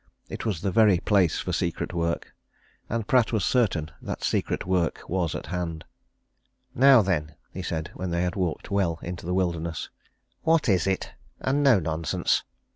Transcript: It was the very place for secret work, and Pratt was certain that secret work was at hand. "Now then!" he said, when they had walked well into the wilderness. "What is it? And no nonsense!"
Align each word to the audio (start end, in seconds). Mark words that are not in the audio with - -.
It 0.29 0.47
was 0.47 0.61
the 0.61 0.71
very 0.71 0.97
place 0.97 1.37
for 1.37 1.53
secret 1.53 1.93
work, 1.93 2.33
and 2.89 3.05
Pratt 3.07 3.31
was 3.31 3.45
certain 3.45 3.91
that 4.01 4.23
secret 4.23 4.65
work 4.65 5.07
was 5.07 5.35
at 5.35 5.45
hand. 5.53 5.83
"Now 6.73 7.03
then!" 7.03 7.35
he 7.53 7.61
said, 7.61 7.91
when 7.93 8.09
they 8.09 8.23
had 8.23 8.35
walked 8.35 8.71
well 8.71 8.97
into 9.03 9.27
the 9.27 9.33
wilderness. 9.35 9.91
"What 10.41 10.67
is 10.67 10.87
it? 10.87 11.11
And 11.39 11.61
no 11.61 11.77
nonsense!" 11.79 12.41